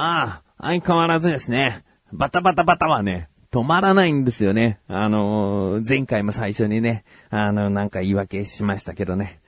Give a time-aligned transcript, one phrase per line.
[0.00, 1.82] ああ、相変わらずですね。
[2.12, 4.78] バタバタバタはね、止まらないんですよね。
[4.86, 9.40] あのー前回も最初にね、あの、なんか言い訳しましたけどね。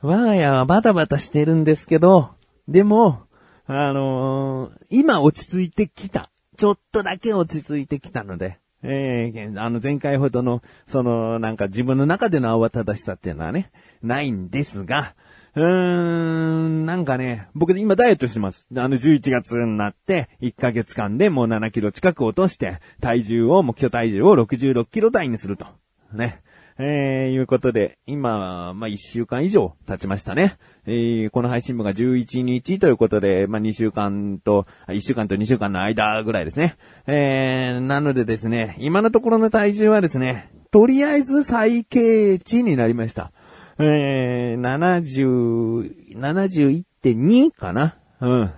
[0.00, 2.30] 我が家はバタバタしてるんですけど、
[2.68, 3.22] でも、
[3.66, 6.30] あのー今落ち着いてきた。
[6.56, 15.14] ちょっとだけ落ち着いてきたので、ええあの前回ほどの、その、なんか自分の中での慌ただしさっていうのはね、ないんですが、
[15.58, 18.68] うーん、なんかね、僕今ダイエットしてます。
[18.76, 25.66] あの11月になって、1ヶ月間でもう7キロ近く落として、体重を、目標体重を66キロ台にすると。
[26.12, 26.42] ね。
[26.80, 30.58] えー、いうことで、今、まあ、1週間以上経ちましたね。
[30.86, 36.76] えー、この配信分が11日ということで、まあ、2週間と、1週間と2週間の間ぐらいですね。
[37.08, 43.32] えー、なのでですね、今のところの体重はですね、とりあえず最軽値になりました。
[43.80, 48.52] えー、70、71.2かなうん。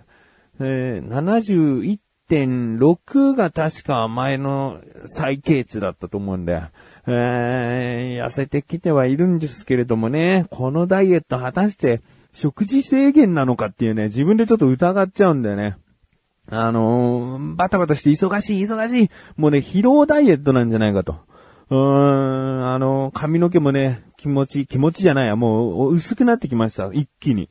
[0.61, 6.63] えー、71.6が確か前の最軽値だったと思うんで、
[7.07, 12.01] えー、痩せてきてはいるんですけれどもね、このダイエット果たして
[12.33, 15.77] 食事制限なのかっていうね、自分でちょっと疑っちゃうんだよね。
[16.53, 19.11] あのーバタバタして忙しい忙しい。
[19.37, 21.17] もうね、疲労ダイエットなんじゃないかと。
[21.71, 26.91] うーん、あの髪の毛もね、気持ち、気持ちじゃないや、もう薄くなってきました。
[26.93, 27.49] 一気に。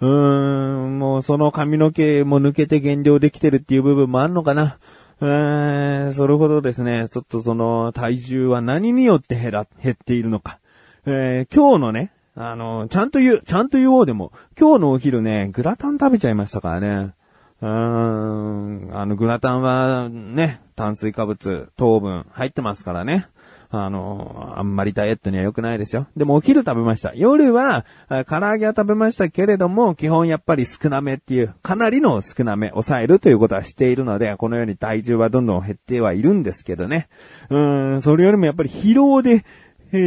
[0.00, 4.78] うーん、もうその髪の毛も抜けて減量できてるっていう部分もあんのかな。
[5.22, 10.58] えーん、それほどですね、ちょっとその体重は何によって減ら、減っているのか。
[11.06, 17.14] えー、今日のね、あの、ちゃんと言う、ちゃんと言おうでも、今日のお昼ね、グラタン食べちゃいましたからね。
[17.60, 23.28] うーん、あの、グラタンはね、炭水化物、糖分入ってますからね。
[23.72, 26.08] あの、あんまりダイエットには良くないですよ。
[26.16, 27.12] でもお昼食べました。
[27.14, 37.08] 夜は、唐揚げは食べましたけれども、基本やっぱり少なめっていう、かなりの少なめ、抑えるということはしているので、このように体重はどんどん減ってはいるんですけどね。
[37.48, 39.44] うん、それよりもやっぱり疲労で、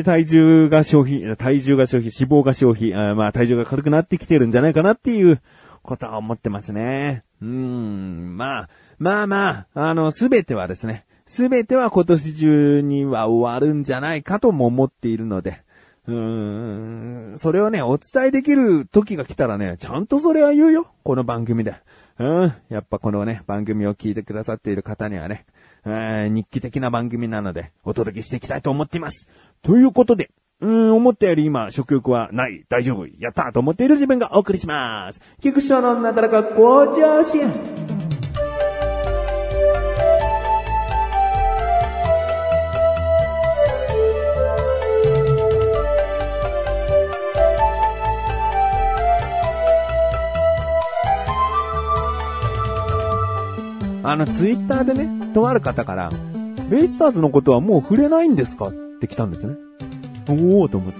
[0.03, 5.41] 体重が消費、体重が消費、脂肪が消費、あまあ体重が軽くなってきてるんじゃないかなっていう
[5.81, 7.23] ことは思ってますね。
[7.41, 15.63] うーん、まあ、まあまあ、あの、すべてはですね、すべては今年中には終わるんじゃないかとも思っているので、
[16.07, 21.73] うーん、それをね、お伝えできる時が来たらね、ちゃんとそれは言うよ、この番組で。
[22.19, 25.47] うん、やっぱこのね、番組を聞いてくださっている方にはね、
[25.85, 29.27] えー日記的な番組なので、お届けしていきたいと思っています。
[29.63, 30.29] ということで、
[30.61, 35.19] うん、思ったより今、食欲はない、大丈夫、やったと思っている自分がお送りします。
[35.41, 37.92] 菊池のなだらか向上心。
[54.03, 56.09] あの、ツイッターでね、とある方から、
[56.69, 58.67] ベイスターズのことはもう触れないんですか？
[58.67, 59.55] って来たんですね。
[60.27, 60.99] おおと思って。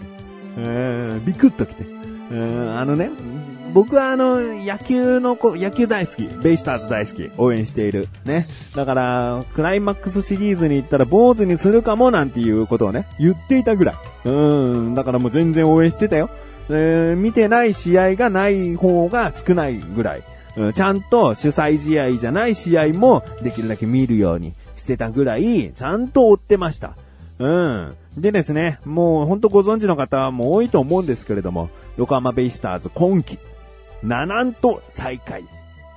[0.58, 1.84] えー、ビクッと来て。
[2.32, 3.12] えー、あのね、
[3.74, 6.24] 僕はあの、野球の子、野球大好き。
[6.44, 7.32] ベイスターズ大好き。
[7.38, 8.08] 応援している。
[8.26, 8.46] ね。
[8.76, 13.96] だから、クライマックスシリーズに行ったら坊主にするかもなんていうことをね、言っていたぐらい。
[14.26, 16.30] うん、だからもう全然応援してたよ。
[16.70, 20.24] えー、見てない試合がない方が少ないぐらい。
[20.56, 26.96] うんちゃんと主催試合じゃない試合もできるだけ見るようにしてたぐらい、ちゃんと追ってました。
[27.40, 27.96] うん。
[28.18, 33.40] でですね、もうほんとご存知の方も多いと思うんですけれども、横浜ベイスターズ今季、
[34.04, 35.46] ナナンと再開。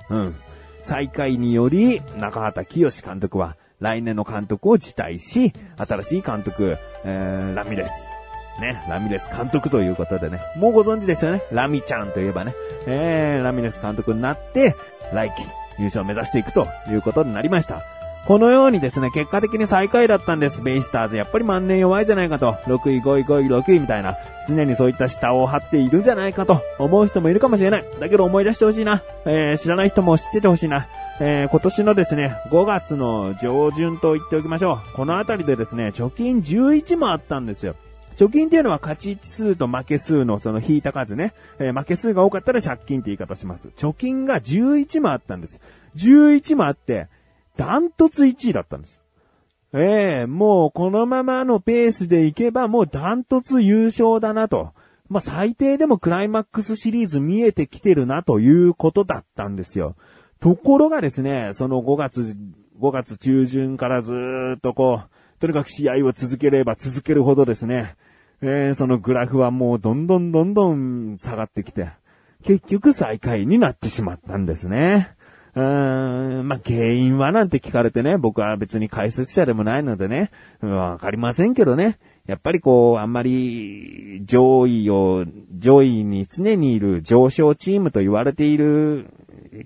[0.09, 0.35] うん。
[0.81, 8.16] 再開により、中畑清監督は来年の監督を辞退し、新しい監督、えー、ラミレス。
[8.59, 11.43] ね、ラミレス監督ということでね、もうご存知ですよね。
[11.51, 12.53] ラミちゃんといえばね、
[12.85, 14.75] えー、ラミレス監督になって、
[15.13, 15.43] 来季
[15.79, 17.83] 優勝を目指していくということになりました。
[18.27, 20.61] このようにですね、結果的に最下位だったんです。
[20.61, 21.15] ベイスターズ。
[21.15, 22.57] やっぱり万年弱いじゃないかと。
[22.65, 24.17] 6位、5位、5位、6位みたいな。
[24.49, 27.85] 常にそういった下を張っているんじゃないかと思う人もいるかもしれない。
[28.01, 29.01] だけど思い出してほしいな。
[29.25, 30.87] えー、知らない人も知っててほしいな。
[31.21, 34.93] えー、今年のですね、5月の上旬と言っておきましょう。
[34.93, 37.75] このあたりでですね、貯金11もあったんですよ。
[38.17, 41.33] 貯金っていうのは勝ち数と負け数のその引いた数ね。
[41.59, 43.69] えー負け数が多かったら借金って言い方します。
[43.77, 45.61] 貯金が11もあったんです。
[45.95, 47.07] 11もあって、
[47.57, 48.99] ダントツ1位だったんです。
[49.73, 54.73] ええもうこのままのペースでいけばもうダントツ優勝だなと。
[55.09, 59.95] まあ、最低でもクライマックスシリーズ見えてきてるなということだったんですよ。
[60.39, 62.35] ところがですね、その5月、
[62.79, 64.13] 5月中旬からず
[64.57, 67.95] っとこう、とにかく試合を続ければ続けるほどですね、
[68.41, 71.89] えーそのグラフはもうどんどんどんどん下がってきて、
[72.43, 75.17] 結局最下位になってしまったんですね。
[75.55, 80.29] うーん、まあ、原因はなんて聞かれてね、僕は別に解説者でもないのでね、
[80.61, 81.97] わかりませんけどね。
[82.27, 85.25] やっぱりこう、あんまり上位を、
[85.57, 89.07] 上位に常にいる上昇チームと言われている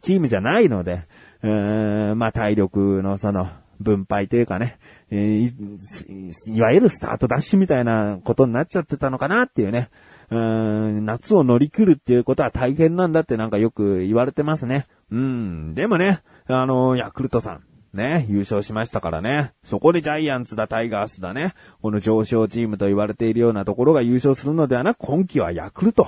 [0.02, 1.04] チームじゃないので、
[1.44, 3.50] うーん、まあ、体力のその
[3.82, 4.78] 分配というかね、
[5.10, 5.54] えー
[6.48, 9.90] いわゆるスタートダッシュみたいなことになっちゃってたのかなっていうね。
[10.30, 14.88] うん、夏を乗り切るっていうことは大変なんだってなんかよく言われてますね。
[15.12, 17.64] うん、でもね、あの、ヤクルトさん。
[17.94, 19.52] ね、優勝しましたからね。
[19.66, 21.54] そこでジャイアンツだ、タイガースだね。
[21.82, 26.08] この上昇チームと言われているようなところが優勝するのではなく、今季はヤクルト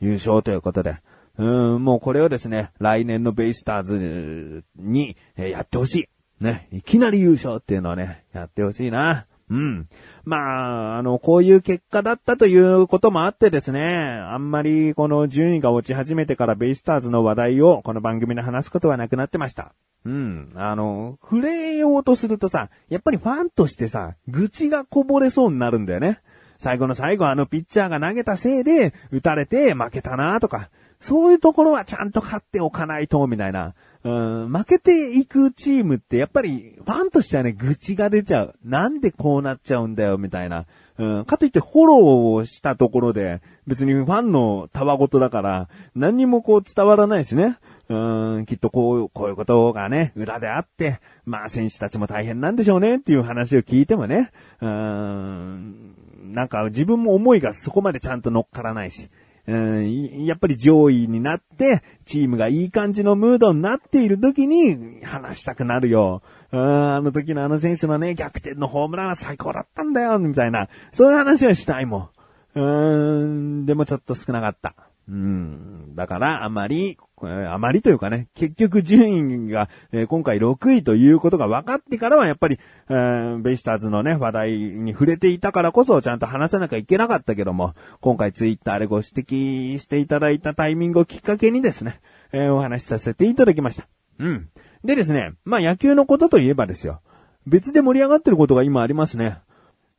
[0.00, 0.96] 優勝ということで。
[1.36, 6.08] うん、もうこれをですね、来年のベイスターズに、えやってほしい。
[6.40, 9.26] ね、いきなり優勝っていうのをね、やってほしいな。
[9.50, 9.88] うん。
[10.24, 19.72] まあ、あの、こういう結果だったということもあってですね、あんまりこの順位が落ち始めてからベイスターズの話題をこの番組で話すことはなくなってました。
[20.04, 20.50] うん。
[20.54, 26.20] あの、触れようとするとさ、やっぱりファンとしてさ、愚痴がこぼれそうになるんだよね。
[26.58, 30.70] 最後の最後あのピッチャーが投げたせいで打たれて負けたなとか、
[31.00, 33.74] そういうところはちゃんと勝っておかないと、みたいな。
[34.08, 38.54] うん、負けていくチームってやっぱりファンとしてはね、愚痴が出ちゃう。
[38.64, 40.64] なんでこうなっちゃうんだよ、みたいな。
[40.96, 47.58] うん、かといってフォローをしたところで、別にファンのたわごとだから、何にもこう伝わらないしね。
[47.90, 54.30] うん、きっとこう、こういうことがね、裏であって、まあ選手たちも大変なんでしょうねっていう話を聞いてもね、
[54.62, 55.94] うん、
[56.32, 59.08] なんか自分も思いがそこまでちゃんと乗っからないし、
[59.48, 66.20] うん、やっぱり上位になって、チームがいい感じのムードになっている時に話したくなるよ。
[66.52, 70.68] うん、あの時のあの選手のね、逆転のホームランは最高だったんだよ、みたいな。
[70.92, 72.08] そういう話はしたいもん。
[72.56, 74.74] うーん、でもちょっと少なかった。
[75.08, 75.94] うん。
[75.94, 92.00] だから、あまり、あまりというかね、結局順位が、えー今回6位ということが分かってからは、やっぱり、えーベイスターズのね、話題に触れていたからこそ、ちゃんと話さなきゃいけなかったけども、今回ツイッターでご指摘していただいたタイミングをきっかけにですね、
[92.32, 93.88] えーお話しさせていただきました。
[94.18, 94.48] うん。
[94.84, 97.00] でですね、まあ野球のことといえばですよ。
[97.46, 99.38] 別で盛り上がってることが今ありますね。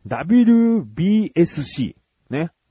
[0.08, 1.96] WBSC。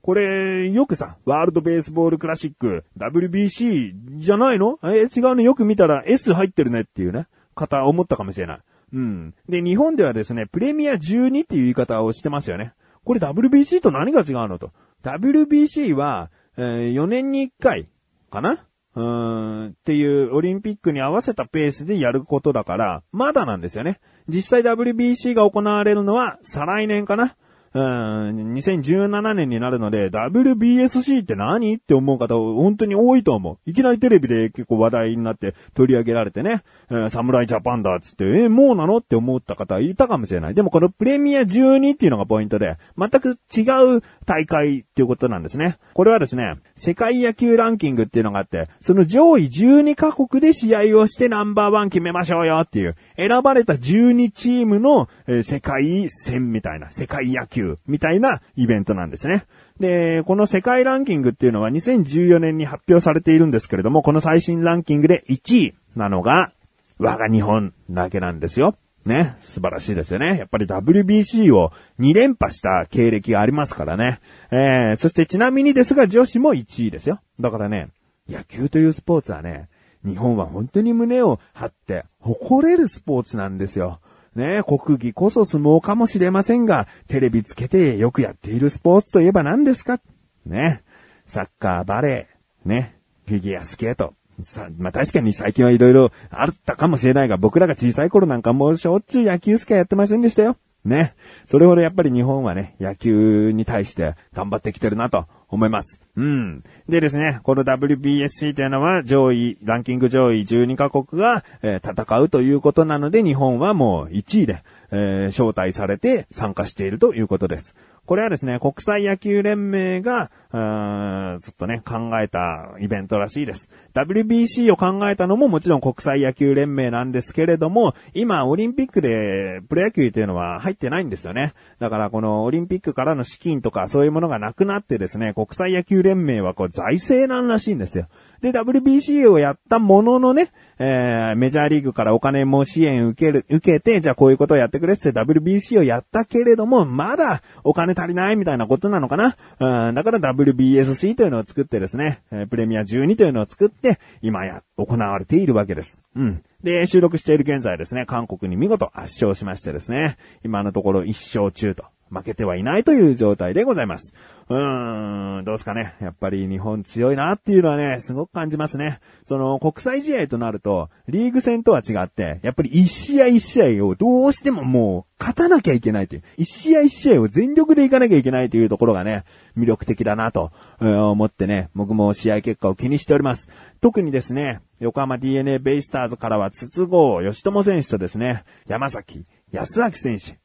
[0.01, 4.79] これ、よくさ、ワールドベースボールクラシック、WBC じゃないの？
[4.83, 5.43] え、違うね。
[5.43, 8.59] よく見たら S 入ってるねっていうね、方思ったかもしれない。
[8.93, 9.33] うん。
[9.47, 12.73] で、日本ではですね、プレミア12っていう言い方をしてますよね。
[13.03, 14.71] これ WBC と何が違うのと。
[15.03, 17.87] WBC は、えー4年に1回
[18.31, 18.65] かな？
[18.95, 23.99] うーん、っていうオリンピックに合わせたペースでやることだから、まだなんですよね。
[24.27, 27.35] 実際 WBC が行われるのは再来年かな
[27.73, 31.75] うん、2017年になるので、WBSC って何？
[31.75, 33.57] って思う方本当に多いと思う。
[33.69, 38.97] いきなりテレビで結構話題になって取り上げられてね、えー侍ジャパンだっつって、えーもうなの？
[38.97, 40.55] って思った方いたかもしれない。
[40.55, 43.61] でもこのプレミア12っていうのがポイントで、全く違
[43.97, 45.77] う大会っていうことなんですね。
[45.93, 59.45] これはですね、世界野球ランキングっていうのがあって、その上位12カ国で試合をしてナンバーワン決めましょうよっていう、選ばれた12チームの、え世界戦みたいな、世界野球みたいなイベントなんですね。
[59.77, 66.53] で、この世界ランキングっていうのは2014年に発表されているんですけれども、この最新ランキングで1位なのが、
[66.97, 68.75] 我が日本だけなんですよ。
[69.05, 69.35] ね。
[69.41, 70.37] 素晴らしいですよね。
[70.37, 74.19] やっぱり WBC を2連覇した経歴がありますからね。
[74.51, 77.19] えー、そしてちなみにですが女子も1位ですよ。
[77.39, 77.89] だからね、
[78.29, 79.67] 野球というスポーツはね、
[80.05, 83.99] 日本は本当に胸を張って誇れるスポーツなんですよ。
[84.35, 89.99] ね国技こそ相撲かもしれませんが、テレビつけてよくやっているスポーツといえば何ですか？
[90.45, 90.83] ね。
[91.27, 92.95] サッカー、バレー、ね。
[93.27, 94.13] フィギュアスケート。
[94.43, 100.55] さ、まあ、確かに最近はいろいろあったかもしれないが、僕らが小さい頃なんかもうしょっちゅう野球しかやってませんでしたよ。
[100.85, 101.13] ね。
[101.47, 105.99] それほどやっぱり日本はね、野球に対して頑張ってきてるなと思います。
[106.15, 106.63] うん。
[106.87, 117.75] でですね、この WBSC というのは上位、ランキング上位12カ国が、えー戦うということなので、日本はもう1位で、えー招待されて参加しているということです。
[118.09, 123.69] これはですね、国際野球連盟が、うーんずっとね、考えたイベントらしいです。
[123.93, 131.53] WBC を考えたのももちろん国際野球連盟なんですけれども、今オリンピックでプロ野球というのは入ってないんですよね。
[131.77, 138.07] だからこのオリンピックからの資金とかそういうものがなくなってですね、国際野球連盟はこう財政難らしいんですよ。
[138.41, 149.35] で、WBC をやったもののね、えー、メジャーリーグからお金も支援受ける、受けて、じゃあこういうことをやってくれって WBC をやったけれども、まだお金足りないみたいなことなのかな？
[149.59, 156.01] うん、だから WBSC というのを作ってですね、えプレミア12というのを作って、今や、行われているわけです。
[156.15, 156.41] うん。
[156.63, 161.83] で、収録している現在ですね、韓国に見事圧勝しましてですね、今のところ1勝中と。
[162.11, 164.13] 負けてはいないという状態でございます。
[164.49, 165.93] うーん、どうすかね。
[166.01, 168.99] やっぱり日本強いなっていうのはね、すごく感じますね。
[169.25, 176.23] その、国際試合となると、リーグ戦とは違って、やっぱり一試合一試合をどうしてももう、勝たなきゃいけないという。
[176.37, 179.23] 一試合一試合を全力でいかなきゃいけないというところがね、
[179.55, 183.49] 魅力的だなと、思ってね、僕も試合結果を気にしております。
[183.81, 190.39] 特にですね、横浜 DNA ベイスターズからは筒香義友選手とですね、山崎康明選手、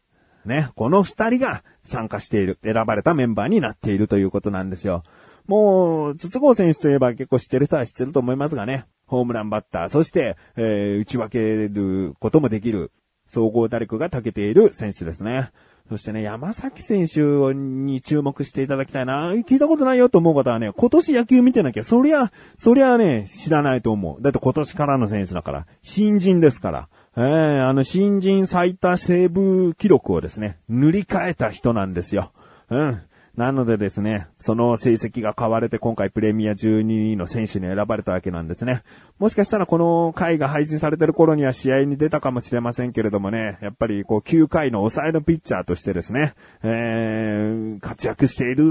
[0.47, 5.03] ね、この二人が参加している、選ばれたメンバーになっているということなんですよ。
[5.47, 12.93] もう、筒香選手といえば結構知ってる人は知ってると思いますがね、ホームランバッター、そして、えー、打ち分けることもできる、
[13.27, 15.51] 総合打力が長けている選手ですね。
[15.89, 17.21] そしてね、山崎選手
[17.53, 19.33] に注目していただきたいな。
[19.33, 24.23] 聞いたことないよと思う方はね、今年野球見てなきゃ、そりゃ、そりゃね、知らないと思う。
[24.23, 25.67] だって今年からの選手だから。
[25.83, 26.89] 新人ですから。
[27.17, 32.33] えー、あの、新人最多セーブ記録をですね、塗り替えた人なんですよ。
[32.71, 33.03] うん。
[33.37, 38.83] なのでですね、その成績が買われて今回プレミア12位の選手に選ばれたわけなんですね。
[39.19, 48.65] もしかしたらこの回が配信されてる頃には試合に出たかもしれませんけれどもね、やっぱりこう9回の抑えのピッチャーとしてですね、えー、活躍している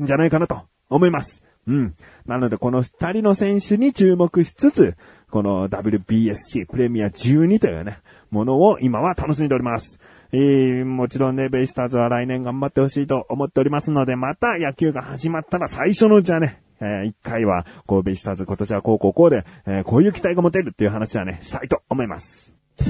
[0.00, 1.42] んじゃないかなと思います。
[1.66, 1.94] うん。
[2.26, 4.96] なのでこの二人の選手に注目しつつ、
[5.36, 7.98] この WBSC プレミア12というね、
[8.30, 10.00] ものを今は楽しんでおります。
[10.32, 22.54] えー、もちろんね、ベイスターズは来年頑張ってほしいと思っておりますので、また野球が始まったら最初のうちはね、えー、一回は、こう、ベイスターズ今年はこうこうこうで、えー、こういう期待が持てるっていう話はね、したいと思います。
[22.78, 22.86] 帰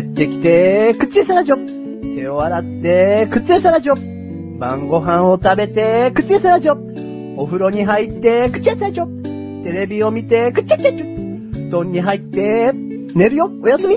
[0.00, 2.16] ってきて、口エサラジョ。
[2.16, 4.58] 手を洗って、口エサラジョ。
[4.58, 7.11] 晩ご飯を食べて、口エサラジョ。
[7.36, 9.62] お風呂に入って、口エサラジョ。
[9.64, 11.70] テレビを見て、口エサラジョ。
[11.70, 12.72] 布団に入って、
[13.14, 13.94] 寝るよおやすみ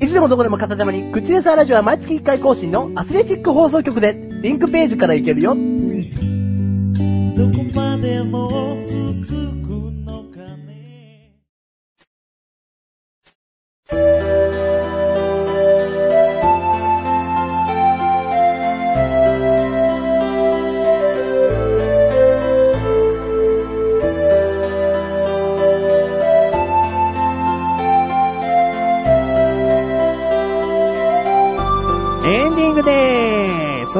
[0.00, 5.54] いつでもどこでも片手間に、口レサーラジオは毎月1回更新のアスレチック放送局で、リンクページから行けるよ。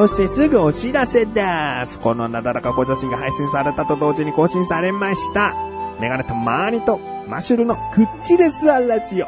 [0.01, 1.43] そしてすぐお知らせで
[1.85, 1.99] す。
[1.99, 5.53] このなだらかご女子が配信されたと同時に更新されました。
[5.99, 9.27] メガネとマーニとマッシュルのクッチレスアラジオ。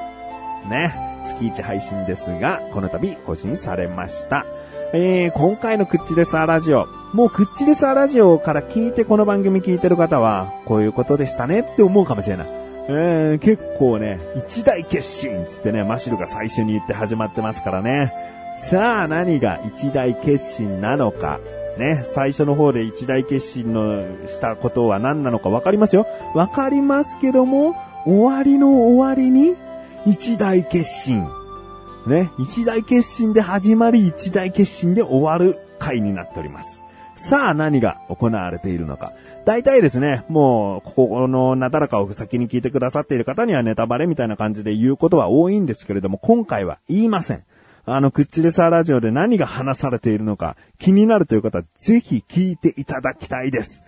[0.68, 1.22] ね。
[1.28, 4.48] 月1配信ですが、この度更新されました。
[4.96, 6.88] えー、今回のクッチレスアラジオ。
[7.14, 12.48] もうクッチレスアラジオから聞いてこの番組聞いてる方は、こういうことでしたねって思うかもしれない。
[12.90, 18.34] えー、結構ね、一大決心つってね、マシルが最初に言って始まってますからね。
[18.56, 21.40] さあ、何が一大決心なのか。
[21.78, 26.06] ね、最初の方で一大決心のしたことは何なのかわかりますよ。
[26.36, 29.56] わかりますけども、終わりの終わりに、
[30.06, 31.28] 一大決心。
[32.06, 36.82] ね、一大決心で始まり、一大決心で終わる回になっております。
[37.16, 39.14] さあ何が行われているのか。
[39.46, 47.44] 大体ですね、もう、ここのなだらかを先に聞いてくださっている方にはネタバレみたいな感じで言うことは多いんですけれども、今回は言いません。
[47.86, 53.82] あの、クッチレサーラジオで何が話されているのか気になるという方はぜひ聞いていただきたいです。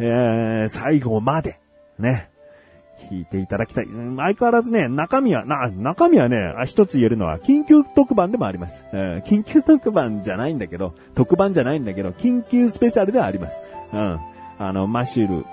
[0.00, 1.60] えー、最後まで、
[1.98, 2.30] ね、
[3.10, 3.86] 聞いていただきたい。
[3.86, 8.84] 相変わらずね、中身は、な、中身はね、一つ言えるのは、緊急特番でもあります。
[8.92, 13.56] えー、緊急特番じゃないんだけど、特番じゃないんだけど、緊急スペシャルではあります。
[13.92, 14.18] うん。
[14.58, 15.46] あの、マシュル、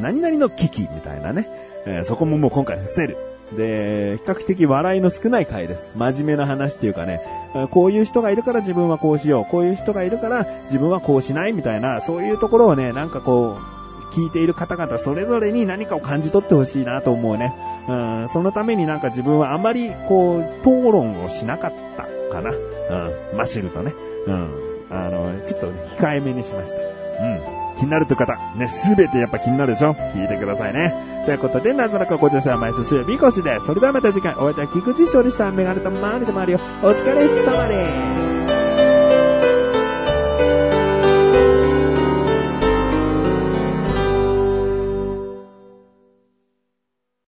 [0.00, 1.48] 何々の危機みたいなね。
[1.86, 3.29] えー、そこももう今回伏せる。
[3.56, 5.92] で、比較的笑いの少ない回です。
[5.96, 7.20] 真面目な話っていうかね、
[7.70, 17.54] こういう人がいるから自分はこうしよう、こういう人がいるから自分はこうしないみたいな、そういうところをね、なんかこう、聞いている方々それぞれに何かを感じ取ってほしいなと思うね。
[17.88, 22.02] うん、そのためになんか自分はあまりこう、討論をしなかった
[22.32, 22.50] かな。
[22.50, 23.92] うん、マシルとね。
[24.26, 24.48] うん、
[24.90, 26.78] あの、ちょっと控えめにしました。
[27.24, 27.40] うん。
[27.78, 29.94] 気になるという方、ね、すべてやっぱ気になるでしょ？
[29.94, 30.92] 聞いてくださいね。
[31.24, 33.66] ということで、なんとなくご乗車は毎週水曜日更新です。
[33.66, 36.60] それではまた次回、お会いいたい菊池勝利さんメガネと周りと周りをお
[36.92, 38.29] 疲れ様です。